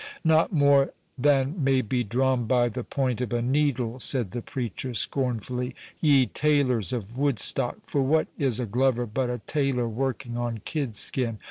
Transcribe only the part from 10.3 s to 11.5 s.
on kidskin?